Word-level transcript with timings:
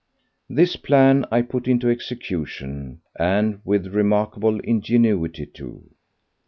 This 0.49 0.77
plan 0.77 1.25
I 1.31 1.43
put 1.43 1.67
into 1.67 1.87
execution, 1.87 3.01
and 3.19 3.61
with 3.63 3.93
remarkable 3.93 4.59
ingenuity 4.61 5.45
too. 5.45 5.91